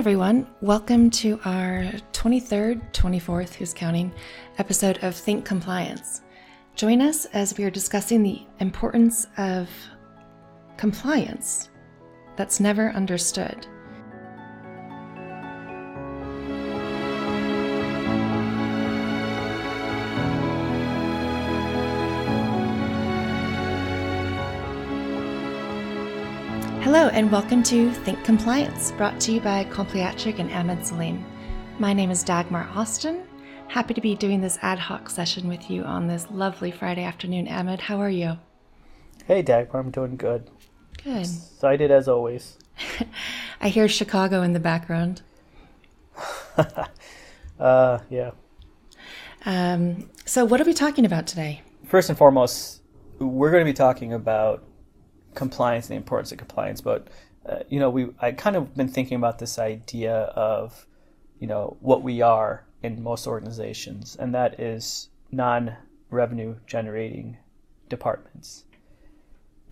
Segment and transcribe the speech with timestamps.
[0.00, 4.10] Everyone, welcome to our 23rd, 24th, who's counting,
[4.56, 6.22] episode of Think Compliance.
[6.74, 9.68] Join us as we are discussing the importance of
[10.78, 11.68] compliance
[12.36, 13.66] that's never understood.
[27.12, 31.24] And welcome to Think Compliance, brought to you by Compliatric and Ahmed Salim.
[31.80, 33.24] My name is Dagmar Austin.
[33.66, 37.48] Happy to be doing this ad hoc session with you on this lovely Friday afternoon.
[37.48, 38.38] Ahmed, how are you?
[39.26, 40.48] Hey, Dagmar, I'm doing good.
[41.02, 41.22] Good.
[41.22, 42.58] Excited as always.
[43.60, 45.22] I hear Chicago in the background.
[47.58, 48.30] uh, yeah.
[49.44, 51.62] Um, so, what are we talking about today?
[51.86, 52.82] First and foremost,
[53.18, 54.62] we're going to be talking about
[55.34, 56.80] compliance and the importance of compliance.
[56.80, 57.08] But
[57.46, 60.86] uh, you know, we I kind of been thinking about this idea of
[61.38, 67.38] you know what we are in most organizations, and that is non-revenue generating
[67.88, 68.64] departments.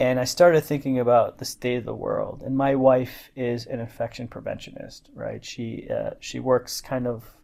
[0.00, 2.42] And I started thinking about the state of the world.
[2.44, 5.44] And my wife is an infection preventionist, right?
[5.44, 7.34] She uh, she works kind of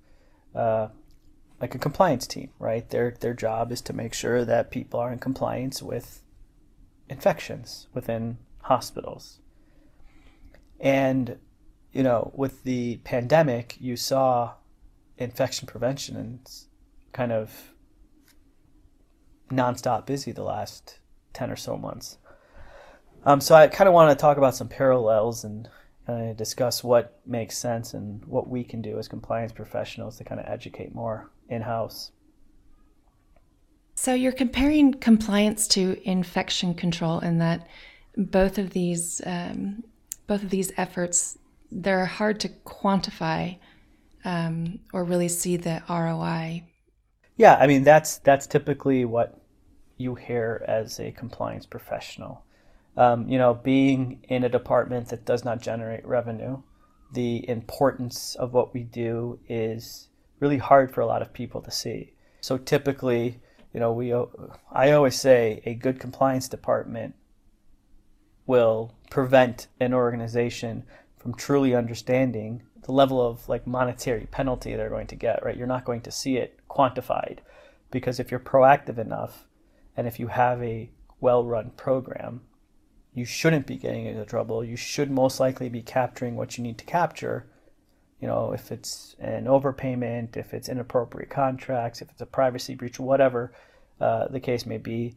[0.54, 0.88] uh,
[1.60, 2.88] like a compliance team, right?
[2.88, 6.22] Their their job is to make sure that people are in compliance with
[7.08, 9.40] infections within hospitals.
[10.80, 11.38] And,
[11.92, 14.54] you know, with the pandemic, you saw
[15.16, 16.50] infection prevention and
[17.12, 17.74] kind of
[19.50, 20.98] nonstop busy the last
[21.34, 22.18] 10 or so months.
[23.24, 25.68] Um, so I kind of want to talk about some parallels and
[26.06, 30.24] kind of discuss what makes sense and what we can do as compliance professionals to
[30.24, 32.10] kind of educate more in house.
[33.94, 37.66] So you're comparing compliance to infection control, in that
[38.16, 39.84] both of these um,
[40.26, 41.38] both of these efforts
[41.70, 43.58] they're hard to quantify
[44.24, 46.62] um, or really see the ROI.
[47.36, 49.40] Yeah, I mean that's that's typically what
[49.96, 52.44] you hear as a compliance professional.
[52.96, 56.62] Um, you know, being in a department that does not generate revenue,
[57.12, 61.70] the importance of what we do is really hard for a lot of people to
[61.70, 62.12] see.
[62.40, 63.40] So typically,
[63.74, 64.14] you know, we
[64.72, 67.16] I always say a good compliance department
[68.46, 70.84] will prevent an organization
[71.18, 75.56] from truly understanding the level of like monetary penalty they're going to get, right?
[75.56, 77.38] You're not going to see it quantified
[77.90, 79.48] because if you're proactive enough
[79.96, 82.42] and if you have a well-run program,
[83.12, 84.62] you shouldn't be getting into trouble.
[84.62, 87.46] You should most likely be capturing what you need to capture.
[88.24, 92.98] You know, if it's an overpayment, if it's inappropriate contracts, if it's a privacy breach,
[92.98, 93.52] whatever
[94.00, 95.14] uh, the case may be,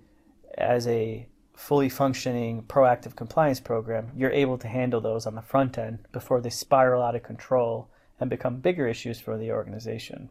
[0.57, 1.25] as a
[1.55, 6.41] fully functioning proactive compliance program, you're able to handle those on the front end before
[6.41, 10.29] they spiral out of control and become bigger issues for the organization.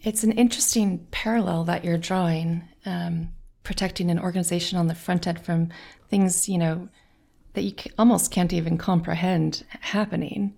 [0.00, 3.34] It's an interesting parallel that you're drawing, um,
[3.64, 5.68] protecting an organization on the front end from
[6.08, 6.88] things, you know,
[7.56, 10.54] that you almost can't even comprehend happening.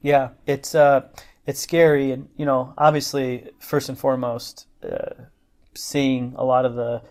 [0.00, 1.08] Yeah, it's uh,
[1.46, 5.24] it's scary, and you know, obviously, first and foremost, uh,
[5.74, 7.02] seeing a lot of the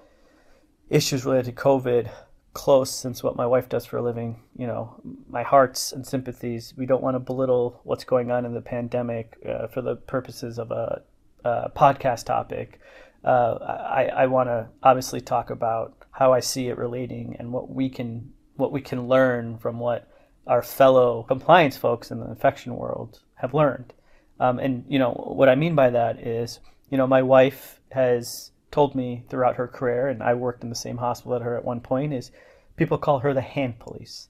[0.90, 2.10] issues related to COVID
[2.54, 4.42] close since what my wife does for a living.
[4.58, 4.96] You know,
[5.30, 6.74] my hearts and sympathies.
[6.78, 10.58] We don't want to belittle what's going on in the pandemic uh, for the purposes
[10.58, 11.02] of a,
[11.44, 12.80] a podcast topic.
[13.24, 17.70] Uh, I, I want to obviously talk about how I see it relating and what
[17.70, 20.08] we can what we can learn from what
[20.46, 23.94] our fellow compliance folks in the infection world have learned.
[24.40, 28.52] Um, and you know what I mean by that is, you know, my wife has
[28.72, 31.66] told me throughout her career, and I worked in the same hospital at her at
[31.66, 32.32] one point, is
[32.76, 34.30] people call her the hand police,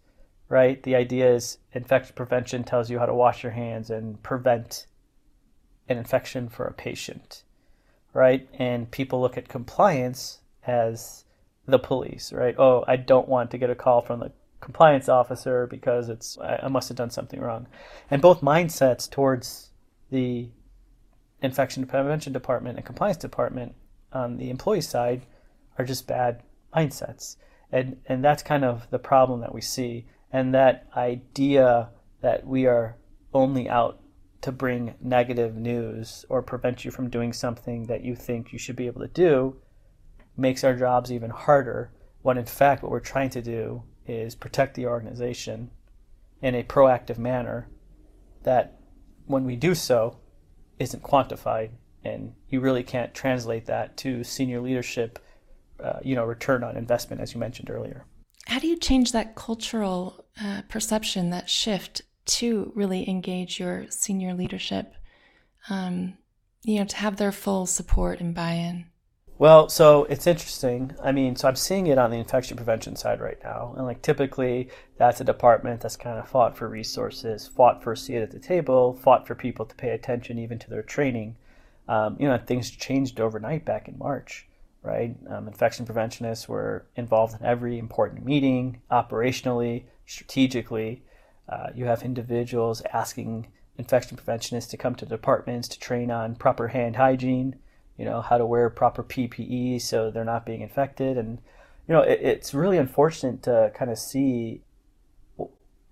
[0.49, 0.81] right?
[0.83, 4.87] The idea is infection prevention tells you how to wash your hands and prevent
[5.87, 7.43] an infection for a patient,
[8.13, 8.47] right?
[8.53, 11.25] And people look at compliance as
[11.65, 12.55] the police, right?
[12.57, 16.67] Oh, I don't want to get a call from the compliance officer because it's I
[16.67, 17.67] must have done something wrong.
[18.09, 19.71] And both mindsets towards
[20.11, 20.49] the
[21.41, 23.75] infection prevention department and compliance department
[24.13, 25.23] on the employee side
[25.77, 26.43] are just bad
[26.75, 27.37] mindsets.
[27.71, 30.05] And, and that's kind of the problem that we see.
[30.31, 31.89] And that idea
[32.21, 32.97] that we are
[33.33, 34.00] only out
[34.41, 38.75] to bring negative news or prevent you from doing something that you think you should
[38.75, 39.57] be able to do
[40.35, 41.91] makes our jobs even harder
[42.21, 45.69] when in fact what we're trying to do is protect the organization
[46.41, 47.69] in a proactive manner
[48.43, 48.79] that
[49.25, 50.17] when we do so,
[50.79, 51.69] isn't quantified,
[52.03, 55.19] and you really can't translate that to senior leadership,
[55.81, 58.05] uh, you know, return on investment, as you mentioned earlier.
[58.47, 64.33] how do you change that cultural uh, perception, that shift to really engage your senior
[64.33, 64.93] leadership?
[65.69, 66.17] Um,
[66.63, 68.85] you know, to have their full support and buy-in.
[69.41, 70.95] Well, so it's interesting.
[71.03, 73.73] I mean, so I'm seeing it on the infection prevention side right now.
[73.75, 77.97] And like typically that's a department that's kind of fought for resources, fought for a
[77.97, 81.37] seat at the table, fought for people to pay attention even to their training.
[81.87, 84.47] Um, you know, things changed overnight back in March,
[84.83, 85.15] right?
[85.27, 91.03] Um, infection preventionists were involved in every important meeting, operationally, strategically.
[91.47, 93.47] Uh, you have individuals asking
[93.77, 97.55] infection preventionists to come to departments to train on proper hand hygiene
[98.01, 101.19] you know, how to wear proper PPE so they're not being infected.
[101.19, 101.37] And,
[101.87, 104.61] you know, it, it's really unfortunate to kind of see,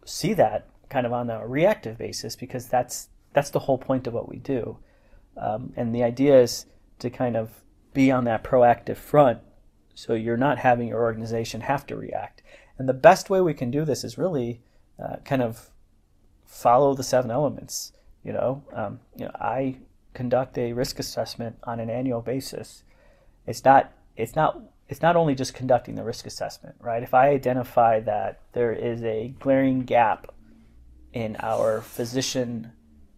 [0.06, 4.16] see that kind of on a reactive basis because that's, that's the whole point of
[4.16, 4.80] what we do.
[5.38, 6.66] Um, and the idea is
[6.98, 7.62] to kind of
[7.94, 9.42] be on that proactive front
[9.94, 12.42] so you're not having your organization have to react.
[12.80, 14.62] And the best way we can do this is really
[15.02, 15.70] uh, kind of
[16.46, 17.94] follow the seven elements.
[18.24, 19.78] You know, um, you know, I
[20.14, 22.84] conduct a risk assessment on an annual basis.
[23.48, 27.04] It's not it's not it's not only just conducting the risk assessment, right?
[27.04, 30.34] If I identify that there is a glaring gap
[31.14, 32.72] in our physician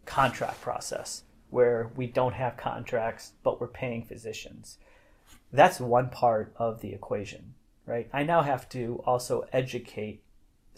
[0.06, 4.78] contract process where we don't have contracts but we're paying physicians,
[5.52, 7.54] that's one part of the equation,
[7.86, 8.10] right?
[8.14, 10.24] I now have to also educate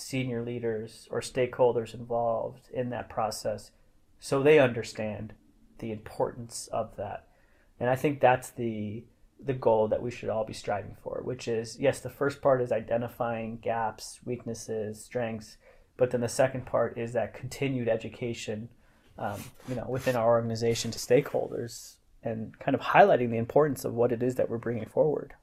[0.03, 3.71] senior leaders or stakeholders involved in that process
[4.19, 5.33] so they understand
[5.79, 7.27] the importance of that.
[7.79, 9.03] And I think that's the
[9.45, 12.61] the goal that we should all be striving for, which is yes, the first part
[12.61, 15.57] is identifying gaps, weaknesses, strengths,
[15.97, 18.69] but then the second part is that continued education,
[19.19, 23.93] um, you know, within our organization to stakeholders and kind of highlighting the importance of
[23.93, 25.33] what it is that we're bringing forward.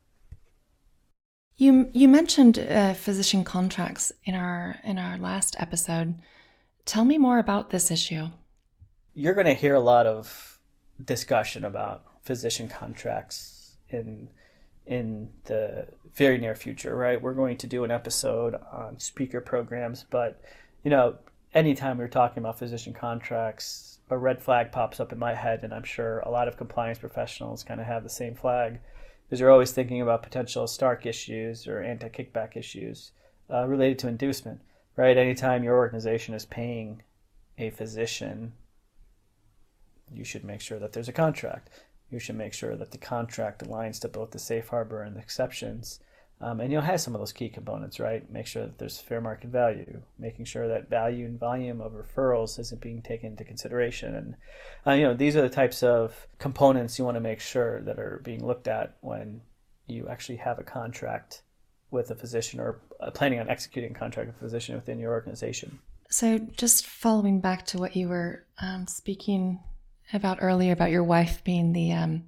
[1.60, 6.14] You you mentioned uh, physician contracts in our in our last episode.
[6.84, 8.30] Tell me more about this issue
[9.14, 10.58] you're going to hear a lot of
[11.04, 14.28] discussion about physician contracts in
[14.86, 17.20] in the very near future, right?
[17.20, 20.40] We're going to do an episode on speaker programs, but
[20.82, 21.16] you know,
[21.54, 25.72] anytime we're talking about physician contracts, a red flag pops up in my head, and
[25.72, 28.80] I'm sure a lot of compliance professionals kind of have the same flag,
[29.30, 33.12] because you're always thinking about potential Stark issues or anti-kickback issues
[33.48, 34.60] uh, related to inducement,
[34.96, 35.16] right?
[35.16, 37.02] Anytime your organization is paying
[37.56, 38.54] a physician
[40.12, 41.70] you should make sure that there's a contract.
[42.10, 45.20] You should make sure that the contract aligns to both the safe harbor and the
[45.20, 46.00] exceptions.
[46.42, 48.28] Um, and you'll have some of those key components, right?
[48.30, 52.58] Make sure that there's fair market value, making sure that value and volume of referrals
[52.58, 54.14] isn't being taken into consideration.
[54.14, 54.34] And,
[54.86, 57.98] uh, you know, these are the types of components you want to make sure that
[57.98, 59.42] are being looked at when
[59.86, 61.42] you actually have a contract
[61.90, 65.12] with a physician or uh, planning on executing a contract with a physician within your
[65.12, 65.78] organization.
[66.08, 69.60] So, just following back to what you were um, speaking
[70.12, 72.24] about earlier about your wife being the um,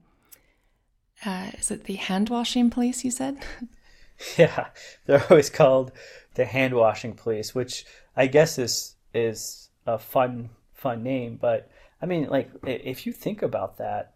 [1.25, 3.05] uh, is it the hand washing police?
[3.05, 3.39] You said.
[4.39, 4.69] Yeah,
[5.07, 5.93] they're always called
[6.35, 7.85] the hand washing police, which
[8.17, 11.39] I guess is is a fun fun name.
[11.41, 11.71] But
[12.01, 14.15] I mean, like if you think about that,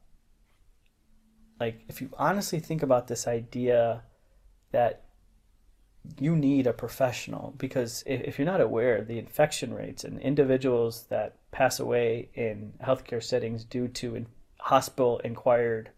[1.60, 4.02] like if you honestly think about this idea
[4.72, 5.02] that
[6.20, 11.36] you need a professional because if, you're not aware, the infection rates and individuals that
[11.50, 14.26] pass away in healthcare settings due to
[14.58, 15.90] hospital acquired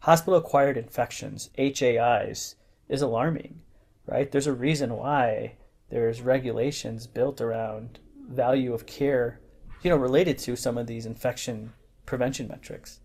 [0.00, 2.56] hospital acquired infections (HAIs)
[2.88, 3.60] is alarming.
[4.06, 4.30] Right?
[4.30, 5.56] There's a reason why
[5.90, 9.40] there's regulations built around value of care,
[9.82, 11.72] you know, related to some of these infection
[12.06, 13.00] prevention metrics.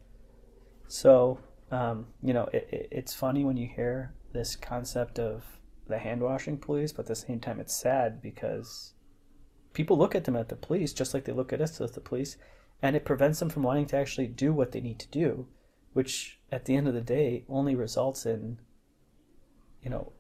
[0.88, 1.40] So,
[1.72, 5.44] um, you know, it, it, it's funny when you hear this concept of
[5.88, 8.94] the hand washing police, but at the same time, it's sad because
[9.74, 12.02] people look at them at the police just like they look at us as the
[12.02, 12.38] police,
[12.82, 15.48] and it prevents them from wanting to actually do what they need to do,
[15.94, 18.60] which at the end of the day only results in,
[19.84, 20.12] you know,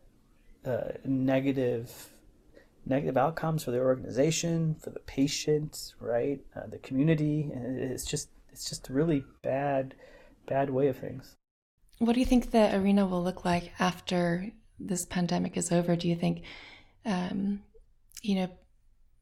[0.65, 2.09] uh, negative
[2.85, 8.29] negative outcomes for the organization, for the patient, right, uh, the community, and it's just
[8.51, 9.95] it's just a really bad
[10.47, 11.35] bad way of things.
[11.99, 16.07] What do you think the arena will look like after this pandemic is over, do
[16.07, 16.43] you think,
[17.05, 17.61] um,
[18.21, 18.49] you know,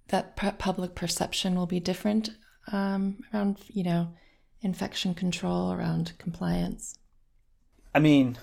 [0.08, 2.32] that public perception will be different
[2.72, 4.10] um, around, you know,
[4.62, 6.98] infection control, around compliance?
[7.94, 8.38] I mean,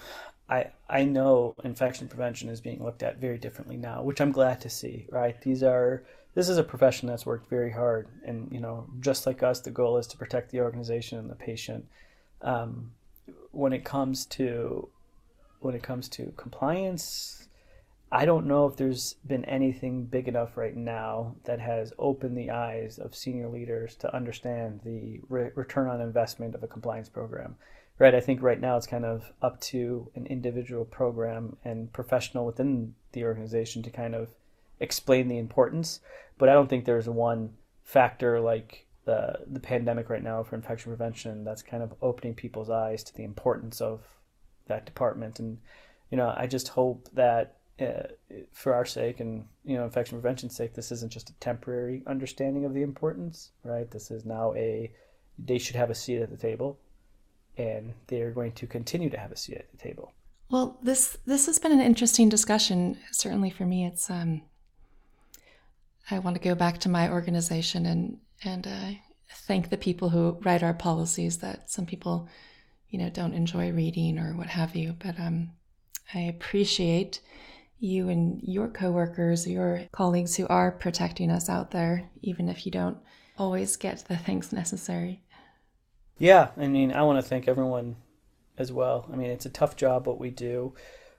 [0.48, 4.60] I I know infection prevention is being looked at very differently now, which I'm glad
[4.62, 5.06] to see.
[5.10, 9.26] Right, these are this is a profession that's worked very hard, and you know, just
[9.26, 11.86] like us, the goal is to protect the organization and the patient.
[12.42, 12.92] Um,
[13.50, 14.88] when it comes to
[15.60, 17.48] when it comes to compliance,
[18.10, 22.50] I don't know if there's been anything big enough right now that has opened the
[22.50, 27.56] eyes of senior leaders to understand the re- return on investment of a compliance program.
[27.98, 32.46] Right, I think right now it's kind of up to an individual program and professional
[32.46, 34.28] within the organization to kind of
[34.78, 35.98] explain the importance.
[36.38, 40.92] But I don't think there's one factor like the the pandemic right now for infection
[40.92, 44.02] prevention that's kind of opening people's eyes to the importance of
[44.68, 45.40] that department.
[45.40, 45.58] And
[46.10, 48.08] you know, I just hope that uh,
[48.52, 52.64] for our sake and you know infection prevention's sake this isn't just a temporary understanding
[52.64, 54.90] of the importance right this is now a
[55.38, 56.76] they should have a seat at the table
[57.58, 60.12] and they're going to continue to have a seat at the table.
[60.50, 63.86] Well this this has been an interesting discussion certainly for me.
[63.86, 64.42] It's um
[66.10, 68.90] i want to go back to my organization and and uh,
[69.46, 72.28] thank the people who write our policies that some people
[72.88, 74.94] you know don't enjoy reading or what have you.
[74.98, 75.50] But um
[76.14, 77.20] i appreciate
[77.80, 82.72] you and your coworkers, your colleagues who are protecting us out there, even if you
[82.72, 82.98] don't
[83.38, 85.22] always get the things necessary.
[86.18, 87.96] Yeah, I mean, I want to thank everyone
[88.56, 89.08] as well.
[89.12, 90.74] I mean, it's a tough job what we do,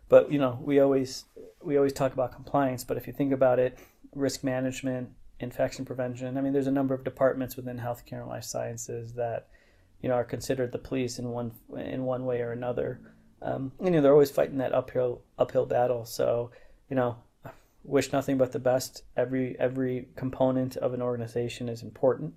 [0.10, 1.26] but you know, we always
[1.64, 3.78] we always talk about compliance, but if you think about it,
[4.14, 8.44] risk management, infection prevention, I mean, there's a number of departments within healthcare and life
[8.44, 9.48] sciences that
[10.02, 13.00] you know are considered the police in one in one way or another
[13.42, 16.06] um, you know they're always fighting that uphill uphill battle.
[16.06, 16.52] So
[16.90, 17.18] you know,
[17.84, 19.04] wish nothing but the best.
[19.16, 22.34] Every every component of an organization is important.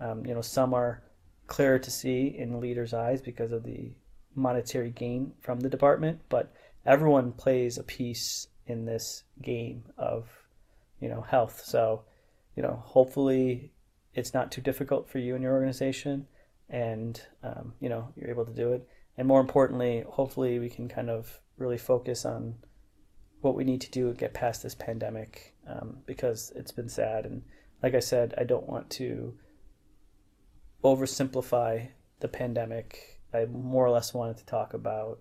[0.00, 1.03] Um, you know, some are
[1.46, 3.92] clearer to see in leader's eyes because of the
[4.34, 6.52] monetary gain from the department, but
[6.84, 10.28] everyone plays a piece in this game of
[11.00, 11.62] you know health.
[11.64, 12.02] So
[12.56, 13.72] you know, hopefully
[14.14, 16.26] it's not too difficult for you and your organization,
[16.68, 20.88] and um, you know you're able to do it and more importantly, hopefully we can
[20.88, 22.54] kind of really focus on
[23.40, 27.26] what we need to do to get past this pandemic um, because it's been sad.
[27.26, 27.42] And
[27.82, 29.34] like I said, I don't want to
[30.84, 31.88] oversimplify
[32.20, 33.20] the pandemic.
[33.32, 35.18] I more or less wanted to talk about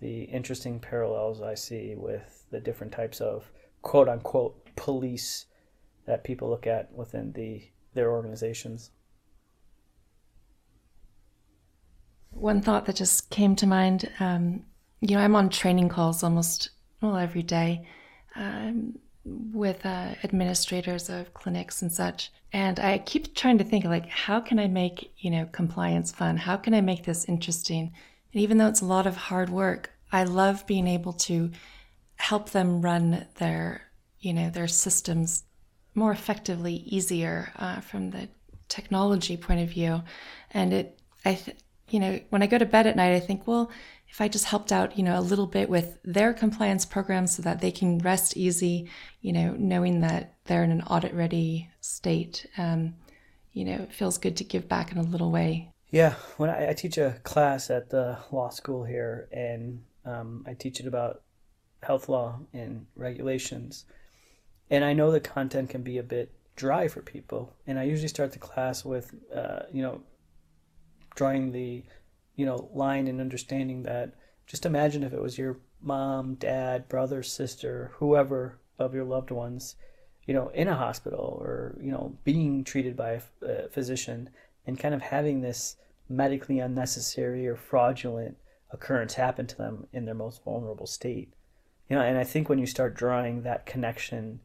[0.00, 3.50] the interesting parallels I see with the different types of
[3.82, 5.46] quote unquote police
[6.06, 7.62] that people look at within the
[7.94, 8.90] their organizations.
[12.30, 14.64] One thought that just came to mind um,
[15.00, 17.86] you know, I'm on training calls almost well every day
[18.36, 22.32] um, with uh, administrators of clinics and such.
[22.52, 26.36] And I keep trying to think like, how can I make, you know, compliance fun?
[26.36, 27.92] How can I make this interesting?
[28.32, 31.50] And even though it's a lot of hard work, I love being able to
[32.16, 33.82] help them run their,
[34.18, 35.44] you know, their systems
[35.94, 38.28] more effectively, easier uh, from the
[38.68, 40.02] technology point of view.
[40.52, 41.56] And it, I, th-
[41.88, 43.70] you know, when I go to bed at night, I think, well,
[44.10, 47.42] if I just helped out, you know, a little bit with their compliance program so
[47.42, 48.90] that they can rest easy,
[49.20, 52.94] you know, knowing that they're in an audit ready state, um,
[53.52, 55.72] you know, it feels good to give back in a little way.
[55.90, 60.54] Yeah, when I, I teach a class at the law school here, and um, I
[60.54, 61.22] teach it about
[61.82, 63.86] health law and regulations,
[64.70, 68.08] and I know the content can be a bit dry for people, and I usually
[68.08, 70.00] start the class with, uh, you know,
[71.14, 71.82] drawing the
[72.40, 74.14] you know line and understanding that
[74.46, 79.76] just imagine if it was your mom dad brother sister whoever of your loved ones
[80.26, 84.30] you know in a hospital or you know being treated by a physician
[84.66, 85.76] and kind of having this
[86.08, 88.38] medically unnecessary or fraudulent
[88.70, 91.34] occurrence happen to them in their most vulnerable state
[91.90, 94.40] you know and i think when you start drawing that connection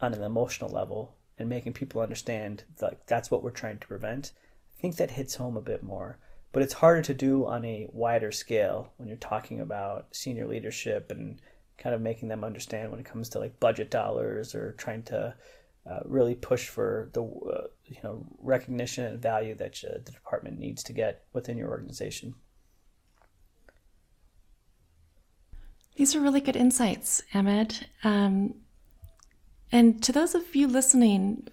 [0.00, 4.30] on an emotional level and making people understand that that's what we're trying to prevent
[4.76, 6.18] I think that hits home a bit more.
[6.52, 11.10] But it's harder to do on a wider scale when you're talking about senior leadership
[11.10, 11.40] and
[11.78, 15.34] kind of making them understand when it comes to like budget dollars or trying to
[15.90, 20.58] uh, really push for the uh, you know recognition and value that uh, the department
[20.58, 22.34] needs to get within your organization.
[25.96, 27.86] These are really good insights, Ahmed.
[28.04, 28.54] Um,
[29.70, 31.48] and to those of you listening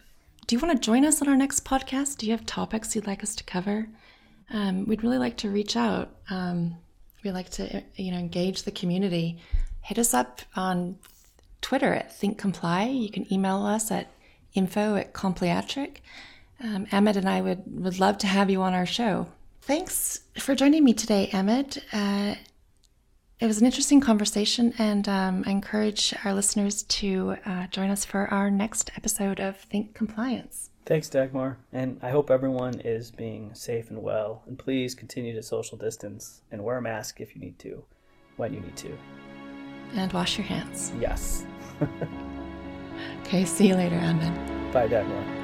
[0.49, 2.17] do you want to join us on our next podcast?
[2.17, 3.87] Do you have topics you'd like us to cover?
[4.51, 6.09] Um, we'd really like to reach out.
[6.29, 6.75] Um,
[7.23, 9.39] we like to, you know, engage the community.
[9.81, 10.97] Hit us up on
[11.61, 12.85] Twitter at Think Comply.
[12.85, 14.11] You can email us at
[14.53, 15.97] info at Compliatric.
[16.63, 19.27] Um, Ahmed and I would, would love to have you on our show.
[19.61, 21.81] Thanks for joining me today, Ahmed.
[21.93, 22.35] Uh,
[23.39, 28.03] it was an interesting conversation, and um, I encourage our listeners to uh, join us
[28.03, 30.68] for our next episode of Think Compliance.
[30.85, 31.57] Thanks, Dagmar.
[31.71, 34.43] And I hope everyone is being safe and well.
[34.47, 37.83] And please continue to social distance and wear a mask if you need to,
[38.37, 38.97] when you need to.
[39.93, 40.91] And wash your hands.
[40.99, 41.45] Yes.
[43.21, 44.73] okay, see you later, Ahmed.
[44.73, 45.38] Bye, Dagmar.